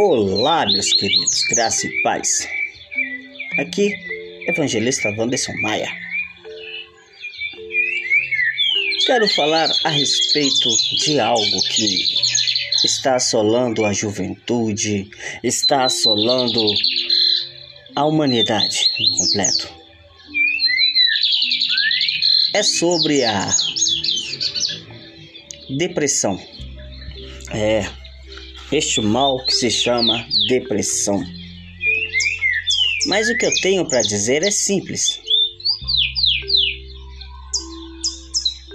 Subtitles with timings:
[0.00, 2.46] Olá, meus queridos, graça e paz.
[3.58, 3.92] Aqui,
[4.46, 5.88] Evangelista Wanderson Maia.
[9.06, 10.68] Quero falar a respeito
[11.04, 11.98] de algo que
[12.84, 15.10] está assolando a juventude,
[15.42, 16.62] está assolando
[17.96, 19.68] a humanidade no completo.
[22.54, 23.52] É sobre a
[25.76, 26.40] depressão.
[27.52, 27.84] É,
[28.70, 31.24] este mal que se chama depressão.
[33.06, 35.20] Mas o que eu tenho para dizer é simples.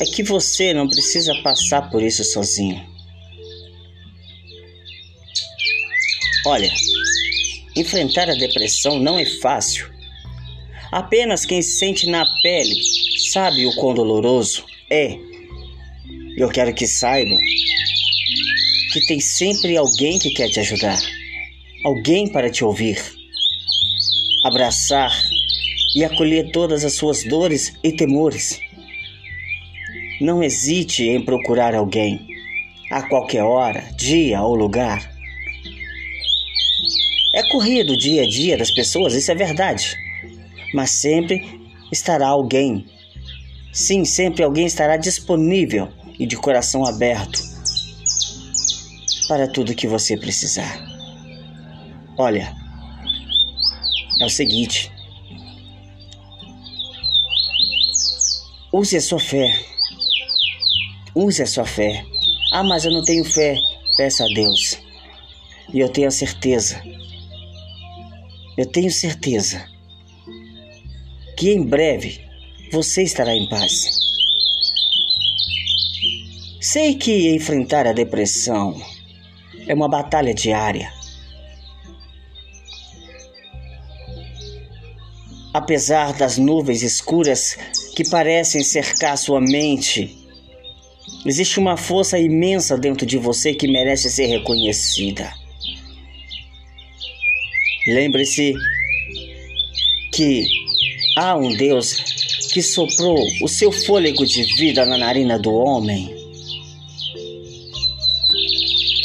[0.00, 2.82] É que você não precisa passar por isso sozinho.
[6.46, 6.72] Olha,
[7.76, 9.92] enfrentar a depressão não é fácil.
[10.90, 12.74] Apenas quem sente na pele
[13.32, 15.18] sabe o quão doloroso é.
[16.36, 17.36] Eu quero que saiba
[18.94, 20.96] que tem sempre alguém que quer te ajudar,
[21.84, 22.96] alguém para te ouvir,
[24.44, 25.12] abraçar
[25.96, 28.60] e acolher todas as suas dores e temores.
[30.20, 32.24] Não hesite em procurar alguém,
[32.88, 35.12] a qualquer hora, dia ou lugar.
[37.34, 39.92] É corrido o dia a dia das pessoas, isso é verdade.
[40.72, 41.44] Mas sempre
[41.90, 42.86] estará alguém.
[43.72, 47.53] Sim, sempre alguém estará disponível e de coração aberto
[49.28, 50.80] para tudo que você precisar.
[52.16, 52.54] Olha,
[54.20, 54.90] é o seguinte:
[58.72, 59.58] use a sua fé.
[61.14, 62.04] Use a sua fé.
[62.52, 63.56] Ah, mas eu não tenho fé.
[63.96, 64.78] Peça a Deus.
[65.72, 66.82] E eu tenho a certeza.
[68.56, 69.68] Eu tenho certeza
[71.36, 72.20] que em breve
[72.70, 73.90] você estará em paz.
[76.60, 78.80] Sei que enfrentar a depressão
[79.66, 80.92] é uma batalha diária.
[85.52, 87.56] Apesar das nuvens escuras
[87.94, 90.16] que parecem cercar sua mente,
[91.24, 95.32] existe uma força imensa dentro de você que merece ser reconhecida.
[97.86, 98.54] Lembre-se
[100.12, 100.44] que
[101.16, 101.94] há um Deus
[102.52, 106.23] que soprou o seu fôlego de vida na narina do homem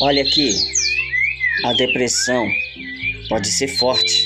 [0.01, 0.49] Olha aqui,
[1.65, 2.47] a depressão
[3.27, 4.23] pode ser forte,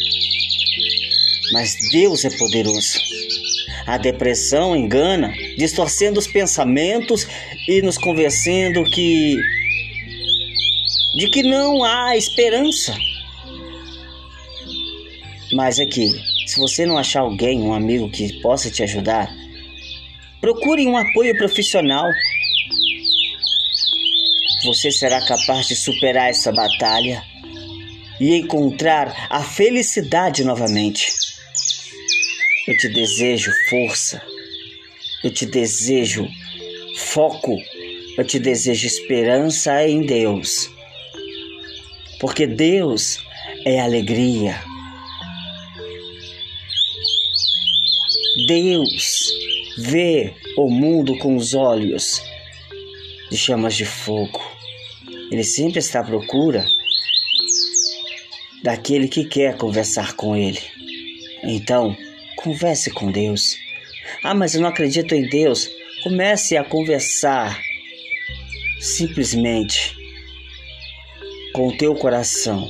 [1.51, 3.00] mas Deus é poderoso.
[3.88, 7.28] A depressão engana, distorcendo os pensamentos
[7.67, 9.35] e nos convencendo que
[11.16, 12.95] de que não há esperança.
[15.53, 16.07] Mas aqui,
[16.45, 19.28] se você não achar alguém, um amigo que possa te ajudar,
[20.40, 22.07] procure um apoio profissional
[24.63, 27.24] você será capaz de superar essa batalha
[28.19, 31.12] e encontrar a felicidade novamente.
[32.68, 34.22] Eu te desejo força,
[35.23, 36.28] eu te desejo
[36.96, 37.57] foco,
[38.18, 40.69] eu te desejo esperança em Deus,
[42.19, 43.19] porque Deus
[43.66, 44.57] é alegria.
[48.47, 49.28] Deus
[49.78, 52.22] vê o mundo com os olhos
[53.29, 54.53] de chamas de fogo.
[55.34, 56.64] Ele sempre está à procura
[58.62, 60.60] daquele que quer conversar com ele.
[61.44, 61.98] Então,
[62.36, 63.58] converse com Deus.
[64.24, 65.68] Ah, mas eu não acredito em Deus.
[66.04, 67.60] Comece a conversar
[68.80, 69.98] simplesmente
[71.52, 72.70] com o teu coração.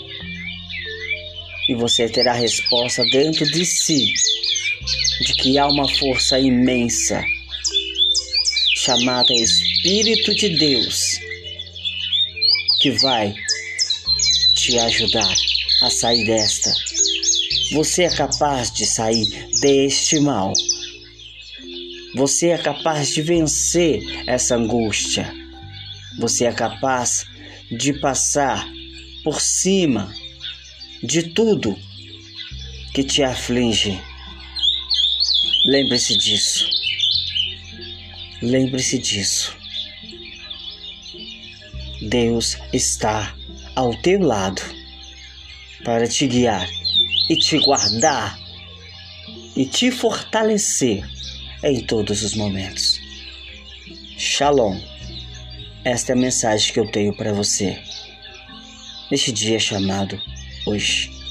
[1.67, 4.05] E você terá resposta dentro de si
[5.19, 7.21] de que há uma força imensa
[8.77, 11.12] chamada Espírito de Deus
[12.83, 13.33] que vai
[14.55, 15.33] te ajudar
[15.83, 16.69] a sair desta.
[17.71, 19.25] Você é capaz de sair
[19.61, 20.51] deste mal.
[22.13, 25.33] Você é capaz de vencer essa angústia.
[26.19, 27.25] Você é capaz
[27.71, 28.67] de passar
[29.23, 30.13] por cima
[31.01, 31.79] de tudo
[32.93, 33.97] que te aflige.
[35.67, 36.67] Lembre-se disso.
[38.41, 39.62] Lembre-se disso.
[42.09, 43.33] Deus está
[43.75, 44.61] ao teu lado
[45.83, 46.67] para te guiar
[47.29, 48.37] e te guardar
[49.55, 51.05] e te fortalecer
[51.63, 52.99] em todos os momentos.
[54.17, 54.79] Shalom.
[55.85, 57.81] Esta é a mensagem que eu tenho para você
[59.09, 60.19] neste dia chamado
[60.65, 61.22] hoje.